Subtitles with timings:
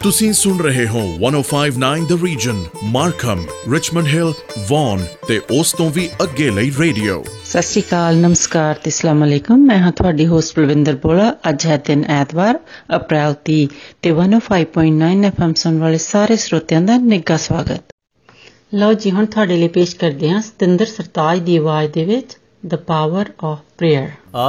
[0.00, 4.32] ਤੁਸੀਂ ਸੁਣ ਰਹੇ ਹੋ 1059 the region Markham Richmond Hill
[4.68, 9.64] Vaughan ਤੇ ਉਸ ਤੋਂ ਵੀ ਅੱਗੇ ਲਈ ਰੇਡੀਓ ਸਤਿ ਸ਼੍ਰੀ ਅਕਾਲ, ਨਮਸਕਾਰ ਤੇ ਅਸਲਾਮ ਅਲੈਕਮ।
[9.66, 12.58] ਮੈਂ ਹਾਂ ਤੁਹਾਡੀ ਹੋਸਟ ਬਲਵਿੰਦਰ ਬੋਲਾ। ਅੱਜ ਹੈ ਦਿਨ ਐਤਵਾਰ,
[12.96, 13.66] ਅਪ੍ਰੈਲ 30
[14.02, 17.82] ਤੇ 105.9 ਐਫਐਮ ਸੁਣ ਵਾਲੇ ਸਾਰੇ ਸਰੋਤਿਆਂ ਦਾ ਨਿੱਘਾ ਸਵਾਗਤ।
[18.74, 22.36] ਲਓ ਜੀ, ਹੁਣ ਤੁਹਾਡੇ ਲਈ ਪੇਸ਼ ਕਰਦੇ ਹਾਂ ਸਤਿੰਦਰ ਸਰਤਾਜ ਦੀ ਆਵਾਜ਼ ਦੇ ਵਿੱਚ
[22.66, 24.44] ਦ ਪਾਵਰ ਆਫ ਪ੍ਰੇਅਰ ਕੋਈ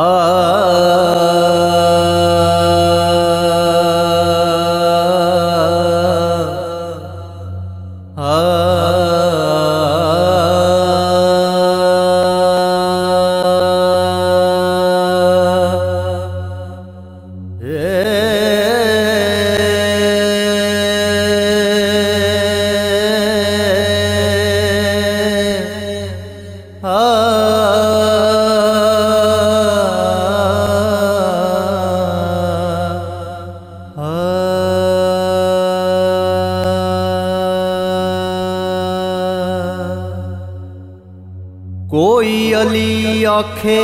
[43.39, 43.79] ਆਖੇ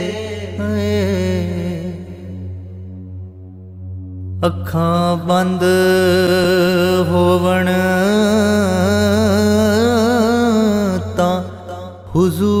[4.71, 5.63] ਅੱਖਾਂ ਬੰਦ
[7.07, 7.65] ਹੋਵਣ
[11.17, 11.41] ਤਾਂ
[12.15, 12.60] ਹੁਜ਼ੂਰ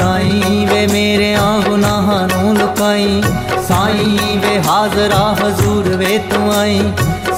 [0.00, 3.22] ਸਾਈਂ ਵੇ ਮੇਰਿਆਂ ਗੁਨਾਹਾਂ ਨੂੰ ਲੁਕਾਈ।
[3.68, 6.80] ਸਾਈਂ ਵੇ ਹਾਜ਼ਰਾ ਹਜ਼ੂਰ ਵੇ ਤੂੰ ਆਈ।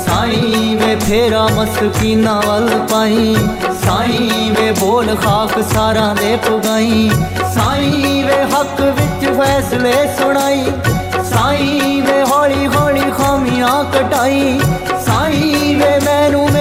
[0.07, 3.37] ਸਾਈਂ ਵੇ ਫੇਰਾ ਮਸਕੀਨਾ ਵੱਲ ਪਾਈ।
[3.85, 7.11] ਸਾਈਂ ਵੇ ਬੋਲ ਖਾਕ ਸਾਰਾਂ ਦੇ ਪੁਗਾਈ।
[7.55, 10.65] ਸਾਈਂ ਵੇ ਹੱਕ ਵਿੱਚ ਫੈਸਲੇ ਸੁਣਾਈ।
[11.25, 14.61] ਸਾਈਂ ਵੇ ਹੌਲੀ ਹੌਲੀ ਖਾਮੀਆਂ ਕਟਾਈ।
[15.07, 16.52] ਸਾਈਂ ਵੇ ਮੈਨੂੰ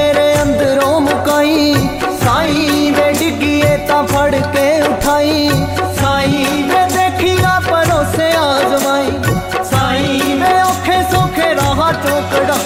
[12.32, 12.61] ਰਾਹਾਂ ਚੋਂ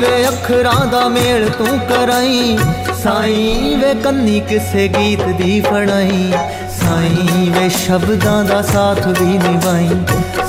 [0.00, 2.58] ਵੇ ਅੱਖਰਾਂ ਦਾ ਮੇਲ ਤੂੰ ਕਰਾਈ।
[3.02, 6.32] ਸਾਈ ਵੇ ਕੰਨੀ ਕਿਸੇ ਗੀਤ ਦੀ ਫੜਾਈ।
[6.80, 9.88] ਸਾਈ ਵੇ ਸ਼ਬਦਾਂ ਦਾ ਸਾਥ ਵੀ ਨਿਭਾਈ।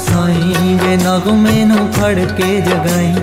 [0.07, 3.13] ਸਾਈ ਵੇ ਨਗਮੇ ਨੂੰ ਫੜ ਕੇ ਜਗਾਈ।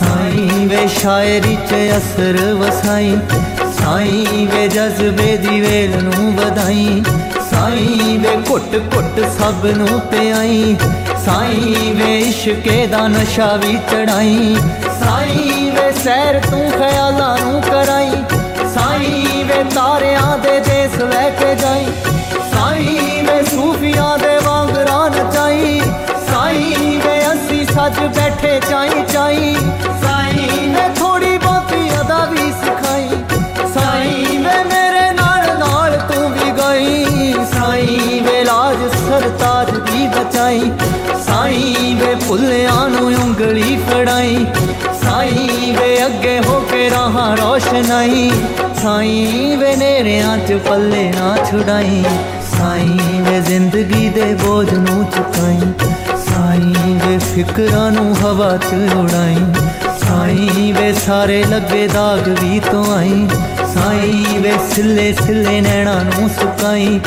[0.00, 3.16] ਸਾਈ ਵੇ ਸ਼ਾਇਰੀ 'ਚ ਅਸਰ ਵਸਾਈ।
[3.78, 7.02] ਸਾਈ ਵੇ ਜਜ਼ਬੇ ਦੀ ਵੇਲ ਨੂੰ ਵਧਾਈ।
[7.50, 10.76] ਸਾਈ ਵੇ ਘੁੱਟ ਘੁੱਟ ਸਭ ਨੂੰ ਪਿਆਈ।
[11.24, 14.56] ਸਾਈ ਵੇ ਇਸ਼ਕੇ ਦਾ ਨਸ਼ਾ ਵੀ ਚੜਾਈ।
[15.02, 18.10] ਸਾਈ ਵੇ ਸੈਰ ਤੂੰ ਖਿਆਲਾਂ ਨੂੰ ਕਰਾਈ।
[18.74, 21.86] ਸਾਈ ਵੇ ਤਾਰਿਆਂ ਦੇ ਦੇਸ ਲੈ ਕੇ ਜਾਈ।
[22.52, 25.80] ਸਾਈ ਵੇ ਸੂਫੀਆਂ ਦੇ ਵਾਂਗਰਾਂ ਨਚਾਈ।
[26.30, 29.54] ਸਾਈ ਵੇ ਅਸੀਂ ਸੱਜ ਬੈਠੇ ਚਾਈ ਚਾਈ।
[30.02, 33.08] ਸਾਈ ਵੇ ਥੋੜੀ ਬਹੁਤੀ ਅਦਾ ਵੀ ਸਿਖਾਈ।
[33.74, 40.72] ਸਾਈ ਵੇ ਮੇਰੇ ਨਾਲ ਨਾਲ ਤੂੰ ਵੀ ਗਈ। ਸਾਈ ਵੇ ਲਾਜ ਸਰਤਾਜ ਦੀ ਬਚਾਈ।
[41.26, 44.46] ਸਾਈ ਵੇ ਭੁੱਲਿਆਂ ਨੂੰ ਉਂਗਲੀ ਫੜਾਈ।
[45.22, 48.30] ਸਾਈ ਵੇ ਅੱਗੇ ਹੋ ਕੇ ਰਾਹਾਂ ਰੋਸ਼ਨਾਈ
[48.82, 52.02] ਸਾਈ ਵੇ ਨੇਰਿਆਂ ਚ ਪੱਲੇ ਨਾ ਛੁਡਾਈ।
[52.58, 55.60] ਸਾਈ ਵੇ ਜ਼ਿੰਦਗੀ ਦੇ ਬੋਝ ਨੂੰ ਚੁਕਾਈ।
[56.24, 59.36] ਸਾਈ ਵੇ ਫਿਕਰਾਂ ਨੂੰ ਹਵਾ ਚ ਉਡਾਈ।
[59.98, 63.28] ਸਾਈ ਵੇ ਸਾਰੇ ਲੱਗੇ ਦਾਗ ਵੀ ਤੋਂ ਆਈ।
[63.74, 67.00] ਸਾਈ ਵੇ ਸਿੱਲੇ ਸਿੱਲੇ ਨੈਣਾ ਨੂੰ ਸੁਕਾਈ।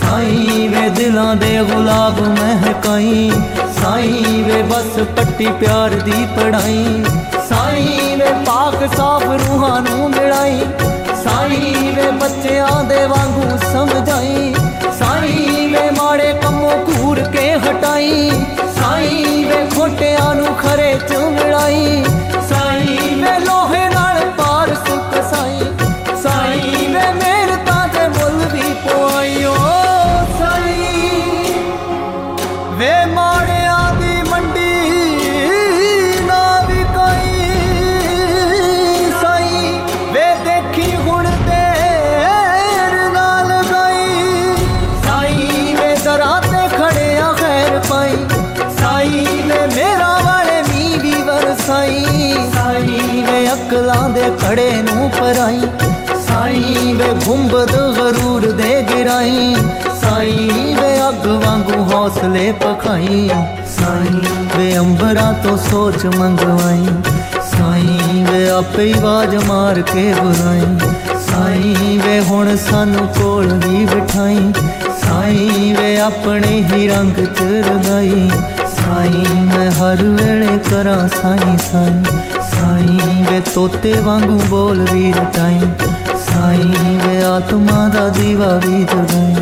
[0.00, 3.32] ਸਾਈ ਵੇ ਦਿਲਾਂ ਦੇ ਗੁਲਾਬ ਮਹਿਕਾਈ।
[3.82, 7.04] ਸਾਈ ਵੇ ਬਸ ਪੱਟੀ ਪਿਆਰ ਦੀ ਪੜਾਈ।
[7.72, 10.58] ਸਾਈ ਵੇ ਪਾਕ ਸਾਫ਼ ਰੂਹਾਂ ਨੂੰ ਮਿਲਾਈ।
[11.24, 14.54] ਸਾਈ ਵੇ ਬੱਚਿਆਂ ਦੇ ਵਾਂਗੂ ਸਮਝਾਈ।
[14.98, 18.30] ਸਾਈ ਵੇ ਮਾੜੇ ਕੰਮੋਂ ਘੂਰ ਕੇ ਹਟਾਈ।
[18.80, 22.04] ਸਾਈ ਵੇ ਖੋਟਿਆਂ ਨੂੰ ਖਰੇ ਚ ਮਿਲਾਈ।
[57.26, 59.54] ਗੁੰਬਦ ਗਰੂਰ ਦੇ ਗਿਰਾਈ।
[60.00, 63.30] ਸਾਈ ਵੇ ਅੱਗ ਵਾਂਗੂ ਹੌਸਲੇ ਪਖਾਈ।
[63.78, 64.20] ਸਾਈ
[64.56, 66.86] ਵੇ ਅੰਬਰਾਂ ਤੋਂ ਸੋਚ ਮੰਗਵਾਈ।
[67.56, 70.78] ਸਾਈ ਵੇ ਆਪੇ ਹੀ ਆਵਾਜ਼ ਮਾਰ ਕੇ ਬੁਲਾਈ।
[71.20, 74.52] ਸਾਈ ਵੇ ਹੁਣ ਸਾਨੂੰ ਕੋਲ ਵੀ ਬਿਠਾਈ।
[75.02, 82.18] ਸਾਈ ਵੇ ਆਪਣੇ ਹੀ ਰੰਗ ਚ ਰਗਾਈ। ਸਾਈ ਮੈਂ ਹਰ ਵੇਲੇ ਕਰਾਂ ਸਾਈ ਸਾਈ।
[82.50, 85.60] ਸਾਈ ਵੇ ਤੋਤੇ ਵਾਂਗੂ ਬੋਲ ਵੀ ਰਟਾਈ।
[86.52, 89.34] ਸਾਈ ਵੇ ਆਤਮਾ ਦਾ ਦੀਵਾ ਵੀ ਜਗਾਈ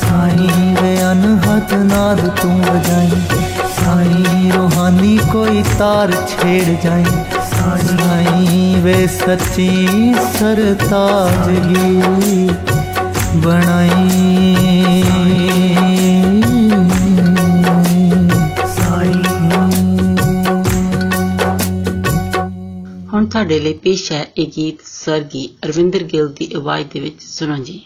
[0.00, 0.48] ਸਾਈ
[0.82, 3.10] ਵੇ ਅਨਹਤ ਨਾਦ ਤੂੰ ਵਜਾਈ।
[3.84, 7.04] ਸਾਈਂ ਰੋਹਾਨੀ ਕੋਈ ਤਾਰ ਛੇੜ ਜਾਈ।
[7.52, 12.02] ਸਾਈ ਵੇ ਸੱਚੀ ਸਰਤਾਜਗੀ
[13.34, 14.56] ਬਣਾਈ।
[23.32, 27.80] ਤੁਹਾਡੇ ਲਈ ਪੇਸ਼ ਹੈ ਇਹ ਗੀਤ ਸਰਗੀ ਅਰਵਿੰਦਰ ਗਿੱਲ ਦੀ ਆਵਾਜ਼ ਦੇ ਵਿੱਚ। ਸੁਣੋ ਜੀ।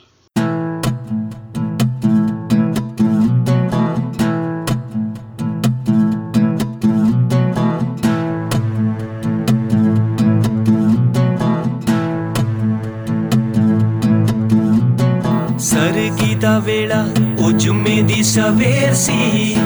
[15.59, 19.57] ਸਰਗੀ ਦਾ ਵੇਲਾ, ਉਹ ਜੁਮੇ ਦੀ ਸਵੇਰ ਸੀ।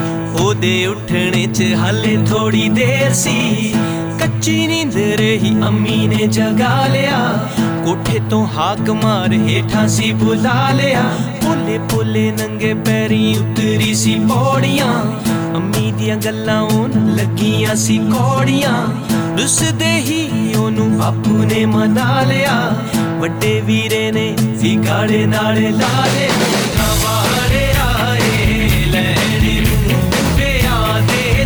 [0.40, 3.74] ਉਹਦੇ ਉੱਠਣੇ 'ਚ ਹਾਲੇ ਥੋੜੀ ਦੇਰ ਸੀ।
[4.20, 7.48] ਕੱਚੀ ਨੀਂਦ ਰਹੀ, ਅੰਮੀ ਨੇ ਜਗਾ ਲਿਆ।
[7.84, 11.02] ਕੋਠੇ ਤੋਂ ਹਾਕ ਮਾਰ ਹੇਠਾਂ ਸੀ ਬੁਲਾ ਲਿਆ।
[11.44, 14.92] ਪੋਲੇ ਪੋਲੇ ਨੰਗੇ ਪੈਰੀ ਉਤਰੀ ਸੀ ਪੌੜੀਆਂ।
[15.54, 18.86] ਅੰਮੀ ਦੀਆਂ ਗੱਲਾਂ ਉਹਨ ਲੱਗੀਆਂ ਸੀ ਕੋੜੀਆਂ।
[19.38, 22.78] ਰੁੱਸਦੇ ਹੀ ਉਹਨੂੰ ਬਾਪੂ ਨੇ ਮਨਾ ਲਿਆ।
[23.20, 24.76] ਵੱਡੇ ਵੀਰੇ ਨੇ ਵੀ
[25.26, 26.28] ਨਾਲ ਲਾ ਲਿਆ।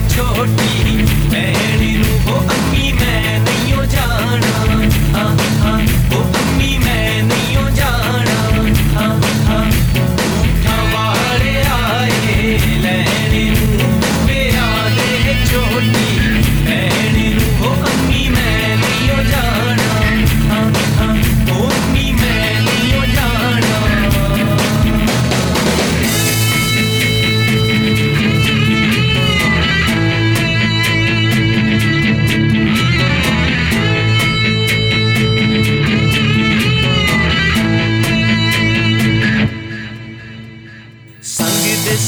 [0.09, 2.64] ਛੋਟੀ ਭੈਣ ਨੂੰ ਹੋ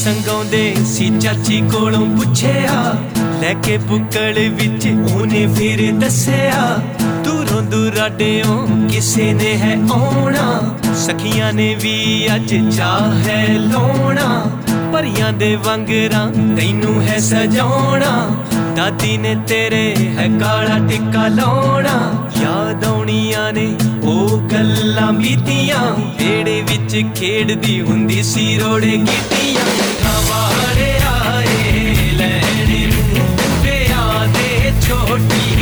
[0.06, 2.94] ਸੰਗਾਉਂਦੇ ਸੀ, ਚਾਚੀ ਕੋਲੋਂ ਪੁੱਛਿਆ।
[3.40, 6.78] ਲੈ ਕੇ ਬੁੱਕਲ ਵਿੱਚ ਉਹਨੇ ਫਿਰ ਦੱਸਿਆ,
[7.24, 14.44] ਦੂਰੋਂ ਦੁਰਾਡਿਓਂ ਕਿਸੇ ਨੇ ਹੈ ਆਉਣਾ। ਸਖੀਆਂ ਨੇ ਵੀ ਅੱਜ ਚਾਹ ਹੈ ਲਾਉਣਾ।
[14.92, 18.36] ਪਰੀਆਂ ਦੇ ਵਾਂਗਰਾਂ ਤੈਨੂੰ ਹੈ ਸਜਾਉਣਾ।
[18.76, 27.18] ਦਾਦੀ ਨੇ ਤੇਰੇ ਹੈ ਕਾਲਾ ਟਿੱਕਾ ਲਾਉਣਾ। ਯਾਦ ਆਉਣੀਆਂ ਨੇ ਉਹ ਗੱਲਾਂ ਬੀਤੀਆਂ ਵੇੜੇ ਵਿੱਚ
[27.18, 29.45] ਖੇਡਦੀ ਹੁੰਦੀ ਸੀ ਰੋੜੇ ਕੀਤੀਆਂ
[35.18, 35.55] ਦੇ ਛੋਟੀ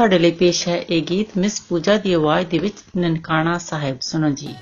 [0.00, 4.30] ਤੁਹਾਡੇ ਲਈ ਪੇਸ਼ ਹੈ ਇਹ ਗੀਤ ਮਿਸ ਪੂਜਾ ਦੀ ਆਵਾਜ਼ ਦੇ ਵਿੱਚ ਨਨਕਾਣਾ ਸਾਹਿਬ। ਸੁਣੋ
[4.30, 4.54] ਜੀ।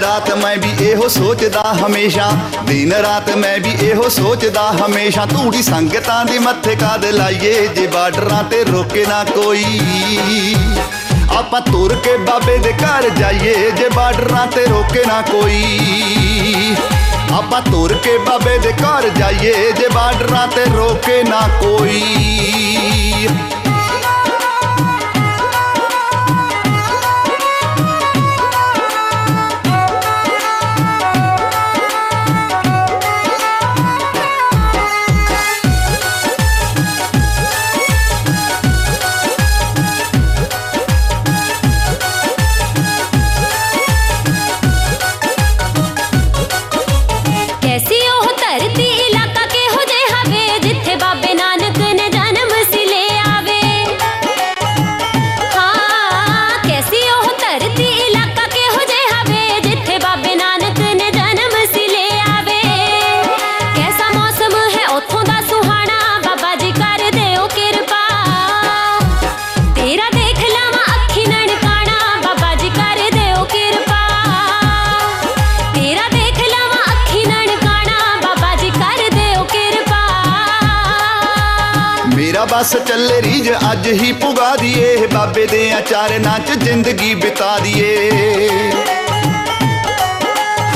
[0.00, 2.30] ਰਾਤ ਮੈਂ ਵੀ ਇਹੋ ਸੋਚਦਾ ਹਮੇਸ਼ਾ।
[2.64, 8.42] ਦਿਨ ਰਾਤ ਮੈਂ ਵੀ ਇਹੋ ਸੋਚਦਾ ਹਮੇਸ਼ਾ। ਧੂੜੀ ਸੰਗਤਾਂ ਦੀ ਮੱਥੇ ਕਾਦ ਲਾਈਏ, ਜੇ ਬਾਰਡਰਾਂ
[8.44, 9.80] ਤੇ ਰੋਕੇ ਨਾ ਕੋਈ।
[11.36, 16.76] ਆਪਾਂ ਤੁਰ ਕੇ ਬਾਬੇ ਦੇ ਘਰ ਜਾਈਏ, ਜੇ ਬਾਰਡਰਾਂ ਤੇ ਰੋਕੇ ਨਾ ਕੋਈ।
[17.32, 22.04] ਆਪਾਂ ਤੁਰ ਕੇ ਬਾਬੇ ਦੇ ਘਰ ਜਾਈਏ, ਜੇ ਬਾਰਡਰਾਂ ਤੇ ਰੋਕੇ ਨਾ ਕੋਈ।
[85.74, 88.10] ਬਾਬੇ ਦੇ ਆਚਾਰ ਚ ਜ਼ਿੰਦਗੀ ਬਿਤਾ ਦੀਏ।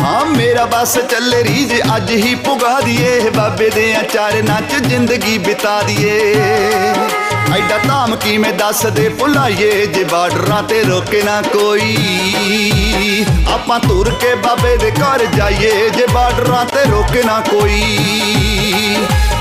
[0.00, 5.82] ਹਾਂ, ਮੇਰਾ ਬਸ ਚੱਲੇ ਰੀਜ ਅੱਜ ਹੀ ਪੁਗਾ ਦੀਏ। ਬਾਬੇ ਦੇ ਆਚਾਰ ਚ ਜ਼ਿੰਦਗੀ ਬਿਤਾ
[5.82, 6.34] ਦੀਏ।
[7.56, 11.96] ਐਡਾ ਧਾਮ ਕਿਵੇਂ ਦੱਸ ਦੇ ਭੁਲਾਈਏ, ਜੇ ਬਾਰਡਰਾਂ ਤੇ ਰੋਕੇ ਨਾ ਕੋਈ।
[13.54, 17.98] ਆਪਾਂ ਤੁਰ ਕੇ ਬਾਬੇ ਦੇ ਘਰ ਜਾਈਏ, ਜੇ ਬਾਰਡਰਾਂ ਤੇ ਰੋਕੇ ਨਾ ਕੋਈ।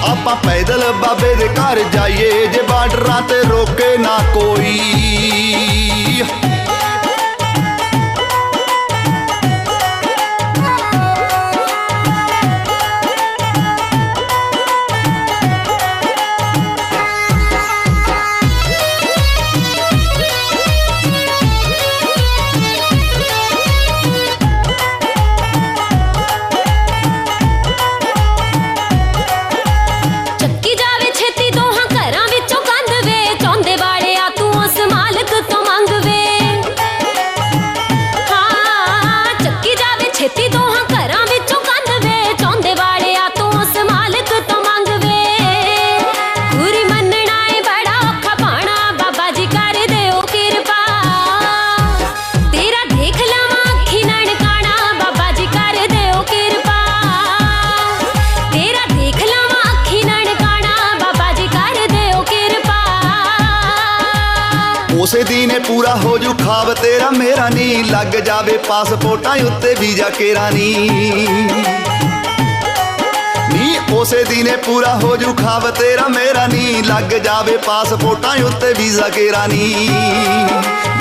[0.10, 5.07] ਆਪਾਂ ਪੈਦਲ ਬਾਬੇ ਦੇ ਘਰ ਜਾਈਏ, ਜੇ ਬਾਰਡਰਾਂ ਤੇ ਰੋਕੇ ਨਾ ਕੋਈ।
[67.50, 70.74] ਨੀ ਲੱਗ ਜਾਵੇ ਪਾਸਪੋਰਟਾਂ ਉੱਤੇ ਵੀਜ਼ਾ ਕੇਰਾ ਨੀ
[73.54, 79.10] ਨੀ ਉਸੇ ਦਿਨੇ ਪੂਰਾ ਹੋ ਜੂ ਖਾਬ ਤੇਰਾ ਮੇਰਾ ਨੀ, ਲੱਗ ਜਾਵੇ ਪਾਸਪੋਰਟਾਂ ਉੱਤੇ ਵੀਜ਼ਾ
[79.10, 79.90] ਕੇਰਾ ਨੀ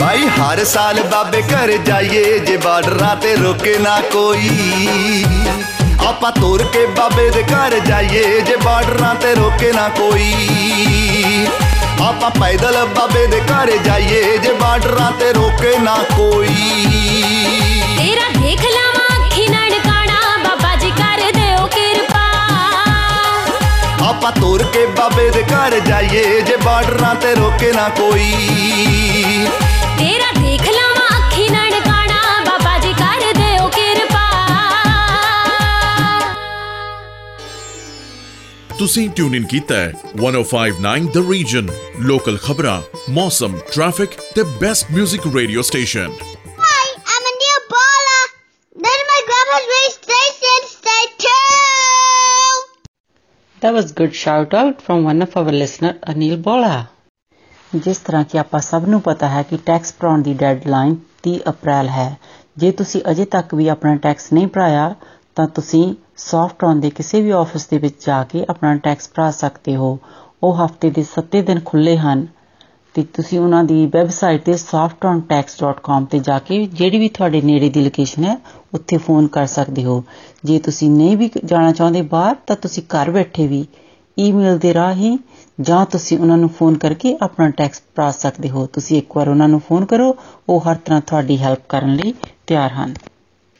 [0.01, 5.25] ਭਾਈ ਹਰ ਸਾਲ ਬਾਬੇ ਘਰ ਜਾਈਏ, ਜੇ ਬਾਰਡਰਾਂ ਤੇ ਰੋਕੇ ਨਾ ਕੋਈ।
[6.09, 10.37] ਆਪਾਂ ਤੁਰ ਕੇ ਬਾਬੇ ਦੇ ਘਰ ਜਾਈਏ, ਜੇ ਬਾਰਡਰਾਂ ਤੇ ਰੋਕੇ ਨਾ ਕੋਈ।
[12.03, 16.55] ਆਪਾਂ ਪੈਦਲ ਬਾਬੇ ਦੇ ਘਰ ਜਾਈਏ ਜੇ ਬਾਰਡਰਾਂ ਤੇ ਰੋਕੇ ਨਾ ਕੋਈ।
[17.99, 22.25] ਤੇਰਾ ਦੇਖ ਲਵਾਂ ਅੱਖੀ ਨਨਕਾਣਾ ਬਾਬਾ ਜੀ ਕਰ ਦਿਓ ਕਿਰਪਾ।
[24.09, 28.33] ਆਪਾਂ ਤੁਰ ਕੇ ਬਾਬੇ ਦੇ ਘਰ ਜਾਈਏ ਜੇ ਬਾਰਡਰਾਂ ਤੇ ਰੋਕੇ ਨਾ ਕੋਈ।
[29.99, 30.33] ਤੇਰਾ
[38.87, 41.69] ਤੁਸੀਂ ਟਿਊਨ ਇਨ ਕੀਤਾ ਹੈ 1059 ਦ ਰੀਜਨ
[42.01, 42.75] ਲੋਕਲ ਖਬਰਾਂ
[43.13, 46.13] ਮੌਸਮ ਟ੍ਰੈਫਿਕ ਤੇ best 뮤직 radio station
[46.59, 48.21] Hi, I'm Anil Bala.
[48.77, 52.69] Then my grandma's radio station, stay tuned.
[53.63, 56.73] That was good shout out from one of our listener Anil Bola.
[57.73, 60.97] ਜਿਸ ਤਰ੍ਹਾਂ ਕਿ ਆਪਾਂ ਸਭ ਨੂੰ ਪਤਾ ਹੈ ਕਿ ਟੈਕਸ ਭਰਾਉਣ ਦੀ ਡੈਡਲਾਈਨ
[61.27, 62.09] 30 ਅਪ੍ਰੈਲ ਹੈ
[62.57, 64.89] ਜੇ ਤੁਸੀਂ ਅਜੇ ਤੱਕ ਵੀ ਆਪਣਾ ਟੈਕਸ ਨਹੀਂ ਭਰਾਇਆ
[65.37, 69.31] ਤਾਂ ਤੁਸੀਂ ਸੌਫਟ ਔਨ ਦੇ ਕਿਸੇ ਵੀ ਆਫਿਸ ਦੇ ਵਿੱਚ ਜਾ ਕੇ ਆਪਣਾ ਟੈਕਸ ਭਰਾ
[69.31, 69.99] ਸਕਦੇ ਹੋ।
[70.43, 72.27] ਉਹ ਹਫ਼ਤੇ ਦੇ 7 ਦਿਨ ਖੁੱਲੇ ਹਨ
[72.95, 77.81] ਤੇ ਤੁਸੀਂ ਉਹਨਾਂ ਦੀ ਵੈਬਸਾਈਟ ਤੇ softontax.com ਤੇ ਜਾ ਕੇ ਜਿਹੜੀ ਵੀ ਤੁਹਾਡੇ ਨੇੜੇ ਦੀ
[77.81, 78.37] ਲੋਕੇਸ਼ਨ ਹੈ,
[78.75, 80.03] ਉੱਥੇ ਫੋਨ ਕਰ ਸਕਦੇ ਹੋ।
[80.45, 83.67] ਜੇ ਤੁਸੀਂ ਨਹੀਂ ਵੀ ਜਾਣਾ ਚਾਹੁੰਦੇ ਬਾਹਰ, ਤਾਂ ਤੁਸੀਂ ਘਰ ਬੈਠੇ ਵੀ
[84.19, 85.19] ਈਮੇਲ ਦੇ ਰਾਹੀਂ
[85.61, 89.49] ਜਾਂ ਤੁਸੀਂ ਉਹਨਾਂ ਨੂੰ ਫੋਨ ਕਰਕੇ ਆਪਣਾ ਟੈਕਸ ਭਰਾ ਸਕਦੇ ਹੋ। ਤੁਸੀਂ ਇੱਕ ਵਾਰ ਉਹਨਾਂ
[89.49, 90.17] ਨੂੰ ਫੋਨ ਕਰੋ,
[90.49, 92.15] ਉਹ ਹਰ ਤਰ੍ਹਾਂ ਤੁਹਾਡੀ ਹੈਲਪ ਕਰਨ ਲਈ
[92.47, 92.95] ਤਿਆਰ ਹਨ।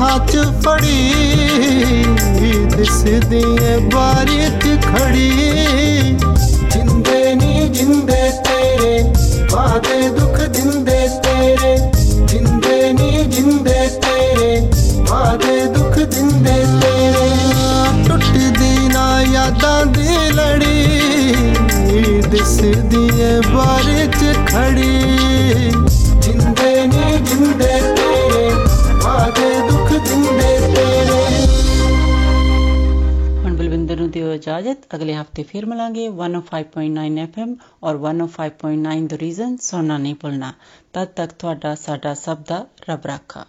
[0.00, 1.12] ਹੱਥਾਂ 'ਚ ਫੜੀ,
[2.76, 5.30] ਦਿਸਦੀ ਏ ਬਾਰੀ 'ਚ ਖੜੀ।
[6.72, 9.02] ਜਿੰਦੇ ਨੀ ਜਿੰਦੇ ਤੇਰੇ,
[9.52, 11.76] ਵਾਦੇ ਦੁੱਖ ਦਿੰਦੇ ਤੇਰੇ।
[12.24, 14.70] ਜਿੰਦੇ ਨੀ ਜਿੰਦੇ ਤੇਰੇ,
[15.10, 17.28] ਵਾਦੇ ਦੁੱਖ ਦਿੰਦੇ ਤੇਰੇ।
[18.08, 20.86] ਟੁੱਟਦੀ ਨਾ ਯਾਦਾਂ ਦੀ ਲੜੀ,
[22.30, 25.79] ਦਿਸਦੀ ਏ ਬਾਰੀ 'ਚ ਵਿੱਚ ਖੜੀ।
[34.29, 37.51] ਦਿਓ ਇਜਾਜ਼ਤ ਅਗਲੇ ਹਫਤੇ ਫਿਰ ਮਿਲਾਂਗੇ 105.9 FM
[37.83, 40.51] ਔਰ 105.9 ਦ ਰੀਜ਼ਨ ਸੁਣਨਾ ਨਹੀਂ ਭੁੱਲਣਾ
[40.93, 43.45] ਤਦ ਤੱਕ ਤੁਹਾਡਾ ਸਾਡਾ ਸਭ ਦਾ ਰੱਬ ਰਾਖਾ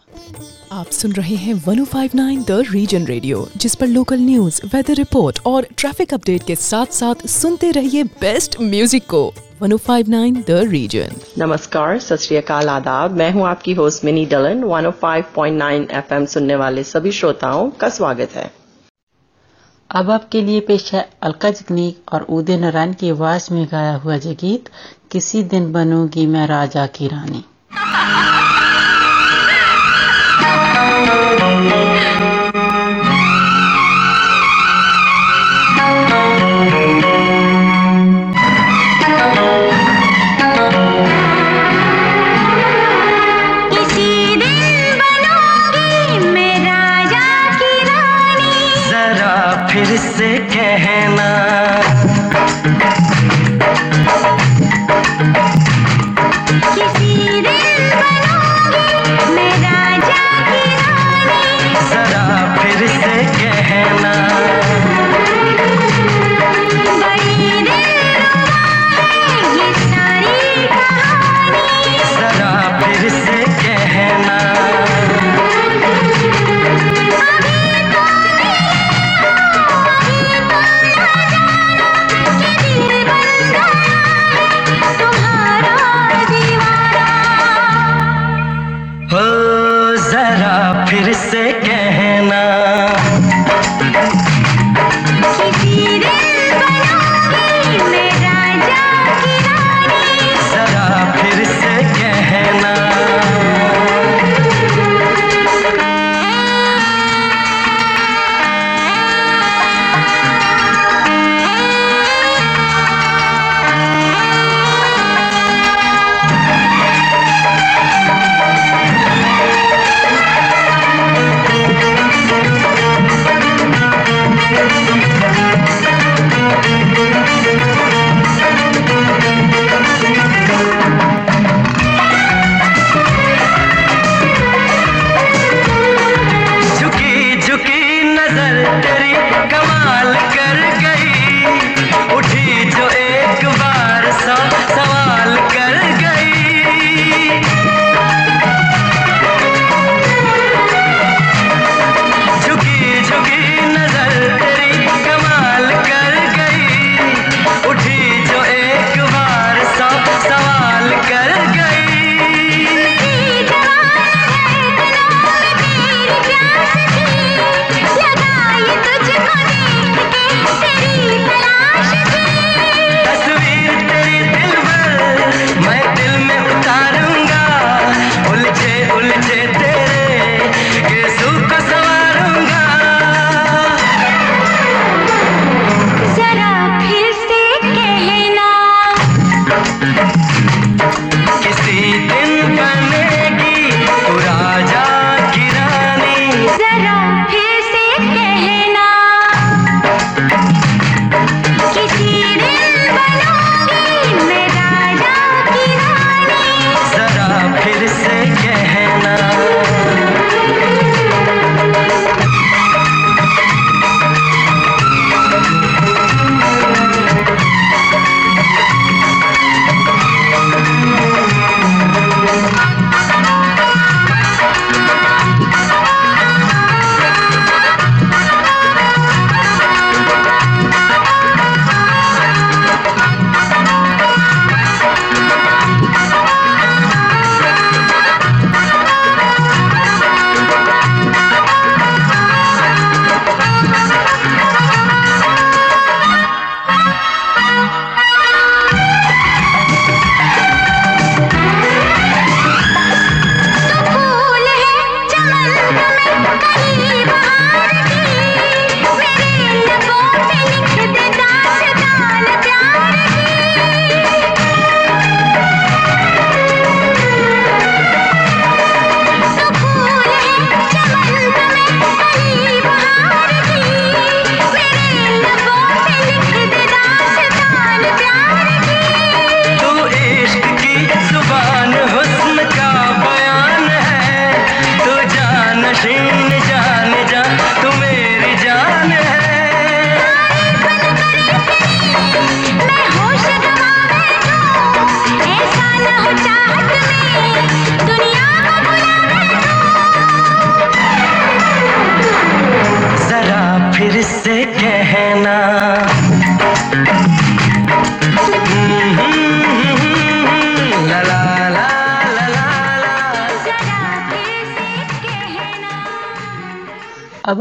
[0.76, 5.68] आप सुन रहे हैं 1059 द रीजन रेडियो जिस पर लोकल न्यूज वेदर रिपोर्ट और
[5.74, 9.22] ट्रैफिक अपडेट के साथ साथ सुनते रहिए बेस्ट म्यूजिक को
[9.62, 15.72] 1059 द रीजन नमस्कार सत श्री अकाल आदाब मैं हूं आपकी होस्ट मिनी डलन 105.9
[15.96, 18.46] एफएम सुनने वाले सभी श्रोताओं का स्वागत है
[19.95, 24.15] अब आपके लिए पेश है अलका जगनीक और उदय नारायण की आवाज़ में गाया हुआ
[24.15, 24.69] ये गीत,
[25.11, 27.43] किसी दिन बनूँगी मैं राजा की रानी।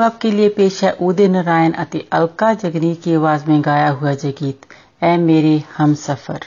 [0.01, 4.13] अब आपके लिए पेश है उदय नारायण ਅਤੇ ਅਲਕਾ ਜगनी की आवाज में गाया हुआ
[4.15, 4.67] ये गीत
[5.03, 6.47] ऐ मेरे हम सफर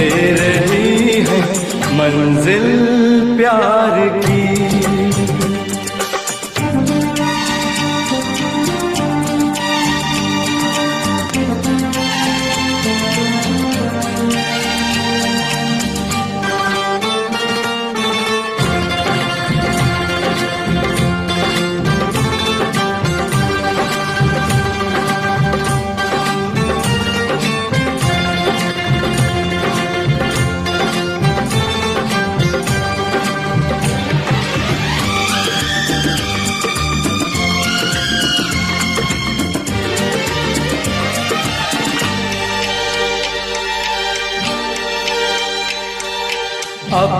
[0.00, 1.40] तेरे ही है
[1.96, 2.66] मंजिल
[3.38, 4.29] प्यार की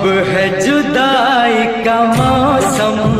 [0.01, 3.20] अब है जुदाई का मौसम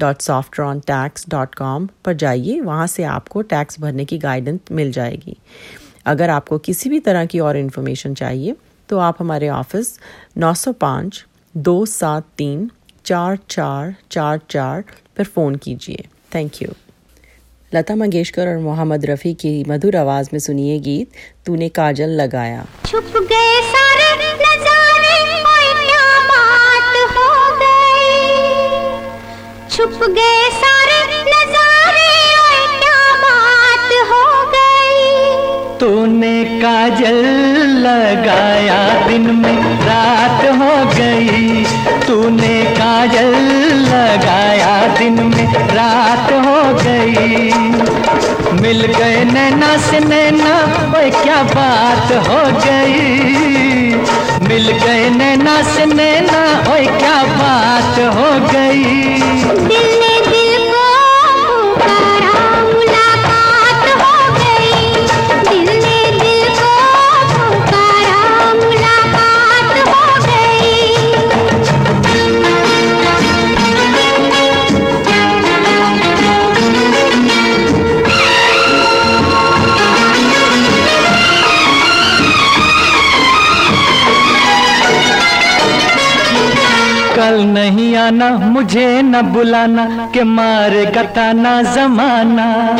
[0.00, 5.36] www.softrontax.com पर जाइए, वहाँ से आपको टैक्स भरने की गाइडेंस मिल जाएगी।
[6.06, 8.56] अगर आपको किसी भी तरह की और इन्फॉर्मेशन चाहिए
[8.88, 9.98] तो आप हमारे ऑफ़िस
[10.38, 11.24] 905
[11.56, 12.70] दो सात तीन
[13.04, 14.84] चार चार चार चार
[15.16, 16.68] पर फ़ोन कीजिए। थैंक यू
[17.74, 21.10] लता मंगेशकर और मोहम्मद रफ़ी की मधुर आवाज़ में सुनिए गीत,
[21.46, 23.60] तूने काजल लगाया। छुप गए
[29.82, 32.10] छुप गए सारे नजारे
[32.80, 37.16] क्या बात हो गई। तूने काजल
[37.86, 41.64] लगाया दिन में रात हो गई।
[42.06, 43.34] तूने काजल
[43.88, 47.52] लगाया दिन में रात हो गई।
[48.60, 50.56] मिल गए नैना से नैना
[51.10, 53.91] क्या बात हो गई।
[54.47, 56.41] मिल गए नैना से नैना
[56.73, 58.83] ओए क्या बात हो गई
[59.67, 60.10] दिल ने
[87.52, 92.76] नहीं आना, मुझे न बुलाना, के मारे गताना जमाना।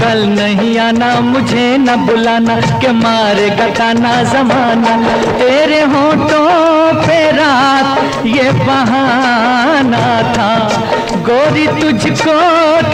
[0.00, 4.96] कल नहीं आना, मुझे न बुलाना, के मारे गताना जमाना।
[5.38, 10.82] तेरे होठों पे रात, ये बहाना था।
[11.28, 12.40] गोरी तुझको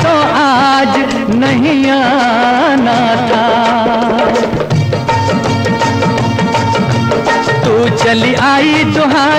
[0.02, 0.98] तो आज
[1.34, 3.46] नहीं आना था।
[7.64, 9.29] तू चली आई दुहाई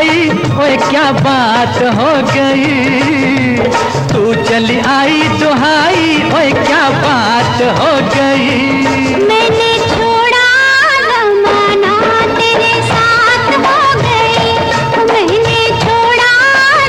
[0.60, 3.58] ओए क्या बात हो गई?
[4.14, 8.49] तू चली आई दुहाई ओए क्या बात हो गई?
[9.30, 10.47] मैंने छोड़ा
[11.08, 11.93] जमाना
[12.39, 14.54] तेरे साथ हो गई।
[15.12, 16.34] मैंने छोड़ा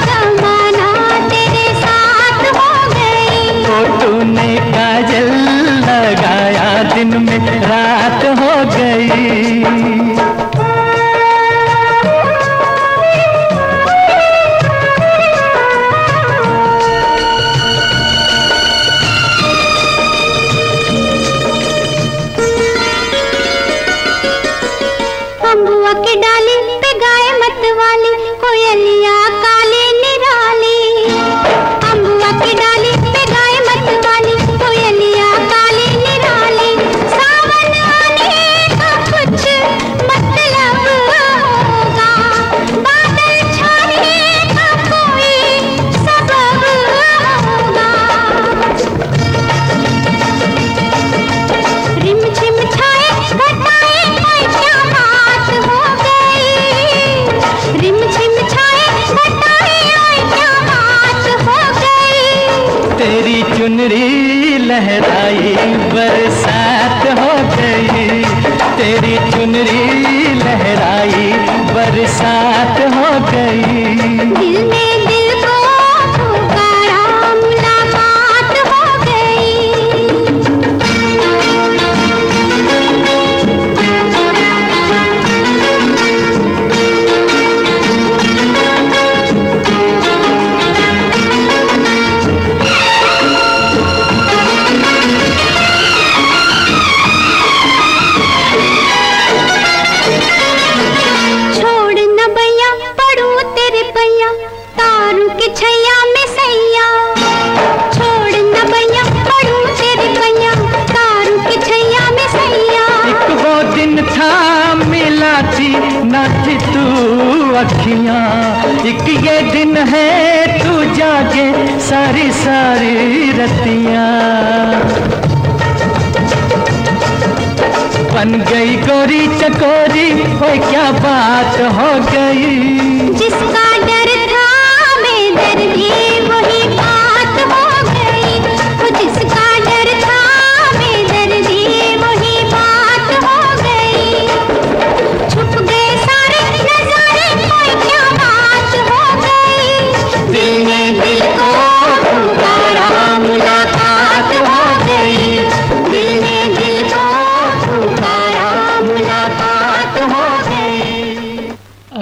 [0.09, 0.91] जमाना
[1.33, 5.31] तेरे साथ हो गई। तो तूने काजल
[5.89, 7.39] लगाया दिन में
[7.69, 8.53] रात हो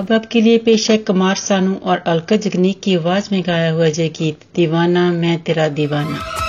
[0.09, 3.89] अहबाब के लिए पेश है कुमार सानू और अलका जगनीक की आवाज में गाया हुआ
[3.99, 6.48] जय गीत दीवाना मैं तेरा दीवाना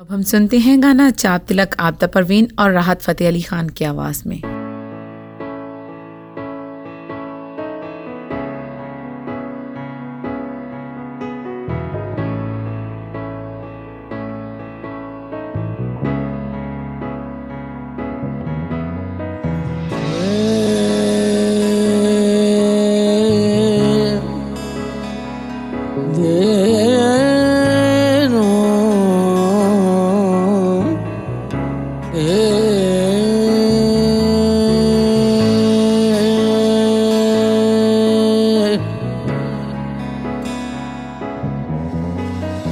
[0.00, 3.84] अब हम सुनते हैं गाना चाप तिलक आपदा परवीन और राहत फतेह अली खान की
[3.84, 4.53] आवाज में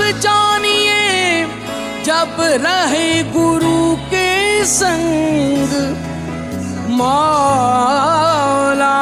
[0.00, 1.44] जब जानिए
[2.04, 2.36] जब
[2.66, 3.80] रहे गुरु
[4.12, 4.28] के
[4.74, 5.72] संग
[7.00, 8.96] मौला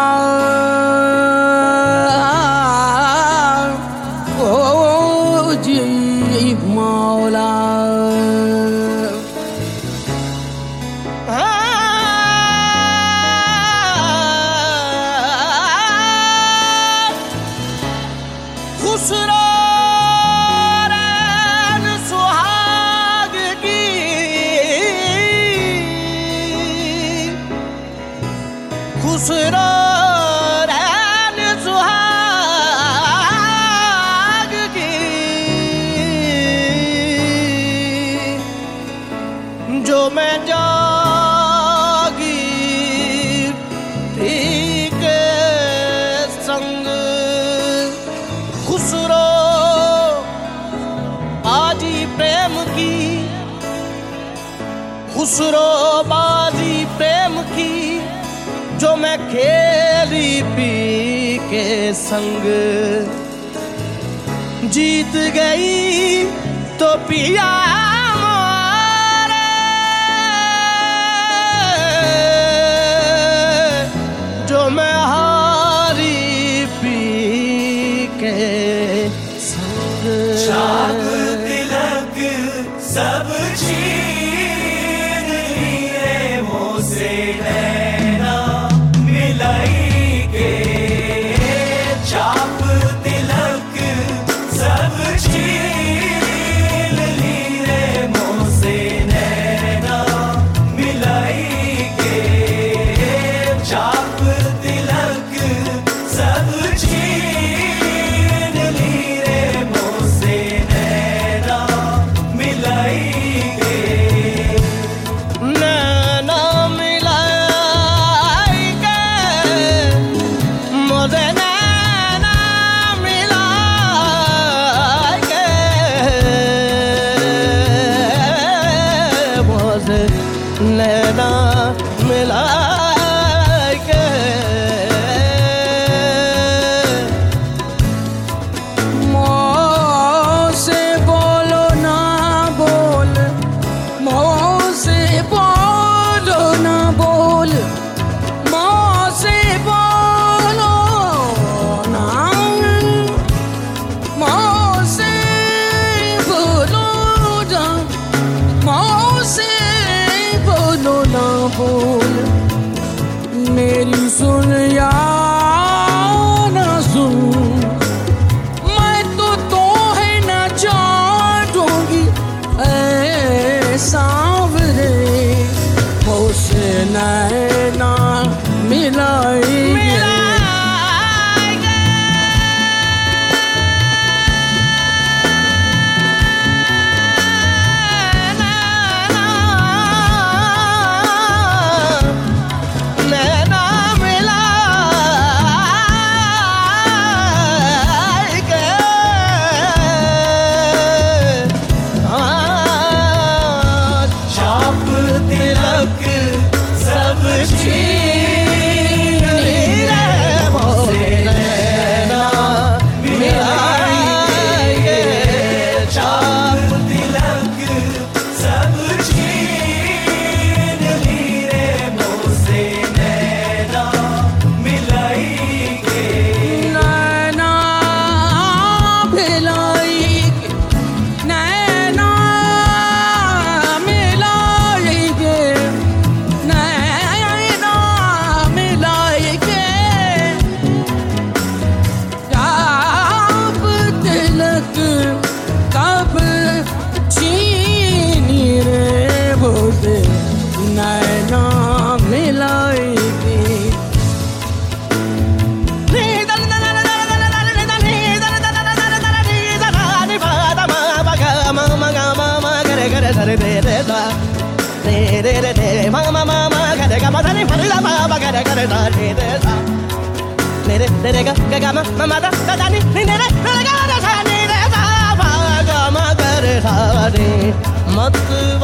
[55.15, 55.69] खुसरो
[56.11, 61.67] बाजी प्रेम की जो मैं खेली पी के
[62.01, 62.45] संग
[64.75, 66.25] जीत गई
[66.81, 67.49] तो पिया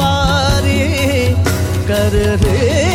[0.01, 0.83] वारे
[1.89, 2.94] कर रे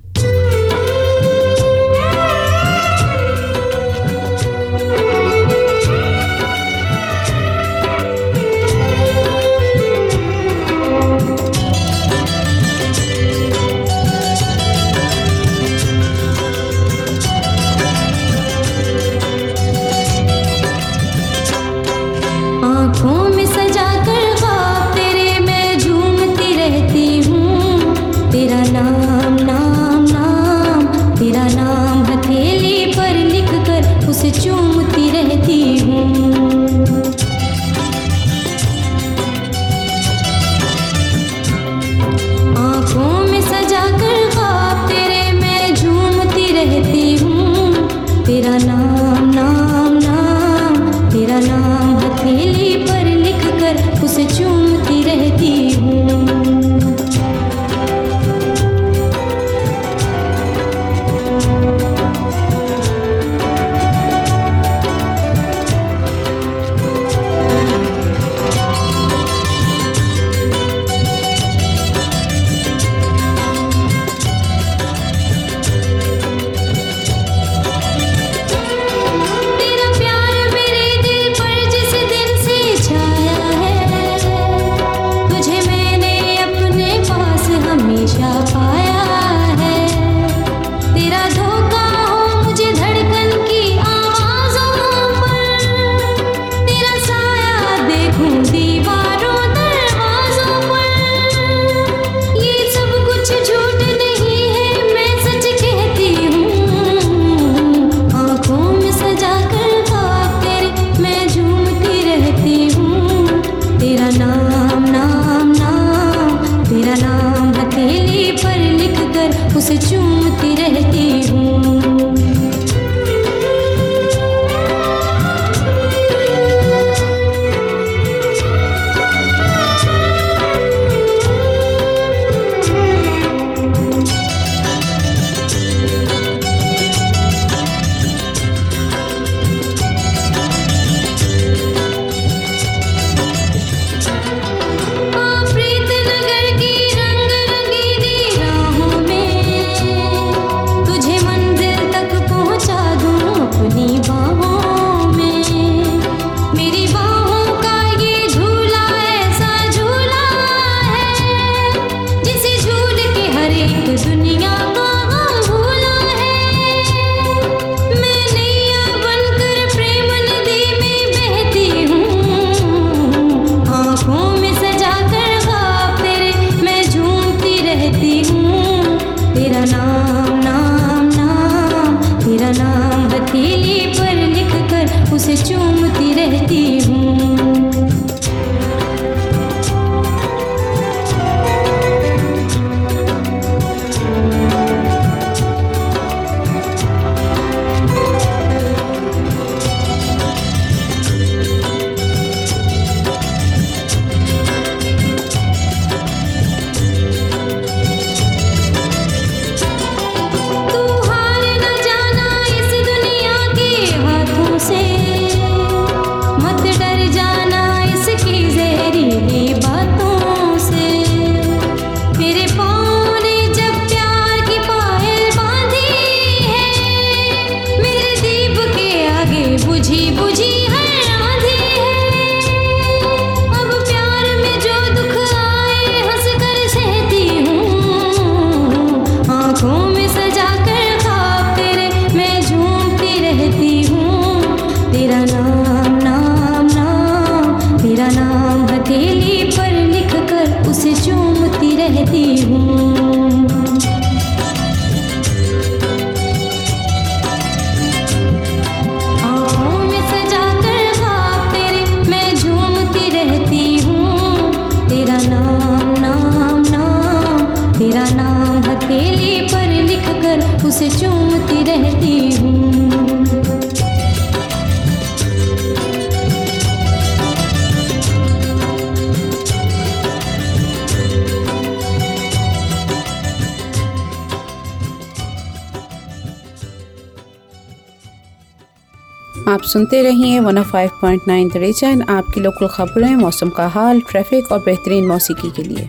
[289.48, 295.06] आप सुनते रहिए 105.9 द रीजन आपकी लोकल खबरें मौसम का हाल ट्रैफिक और बेहतरीन
[295.08, 295.88] मौसीकी के लिए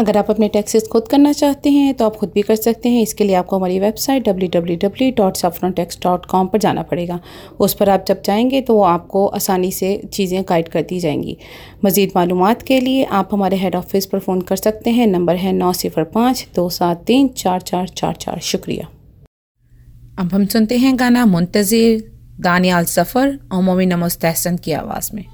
[0.00, 3.02] अगर आप अपने टैक्सेस खुद करना चाहते हैं तो आप खुद भी कर सकते हैं।
[3.02, 7.20] इसके लिए आपको हमारी वेबसाइट www.saffrontax.com पर जाना पड़ेगा।
[7.60, 11.36] उस पर आप जब जाएँगे तो वो आपको आसानी से चीज़ें गाइड कर दी जाएँगी।
[11.84, 15.52] मज़ीद मालूम के लिए आप हमारे हेड ऑफ़िस पर फ़ोन कर सकते हैं। नंबर है
[15.52, 18.88] नौ सिफर पाँच, दो सात तीन, चार चार चार चार। शुक्रिया।
[20.18, 25.24] अब हम सुनते हैं गाना मुंतज़िर, दानियाल सफ़र और मोमिन मुस्तहसन की आवाज़ में।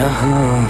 [0.00, 0.69] यहाँ